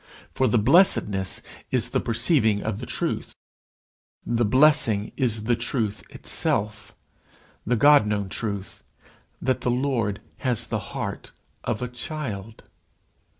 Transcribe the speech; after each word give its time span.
For 0.33 0.47
the 0.47 0.57
blessedness 0.57 1.43
is 1.69 1.91
the 1.91 1.99
perceiving 1.99 2.63
of 2.63 2.79
the 2.79 2.87
truth 2.87 3.35
the 4.25 4.43
blessing 4.43 5.11
is 5.15 5.43
the 5.43 5.55
truth 5.55 6.01
itself 6.09 6.95
the 7.67 7.75
God 7.75 8.07
known 8.07 8.27
truth, 8.27 8.83
that 9.43 9.61
the 9.61 9.69
Lord 9.69 10.19
has 10.37 10.65
the 10.65 10.79
heart 10.95 11.33
of 11.63 11.83
a 11.83 11.87
child. 11.87 12.63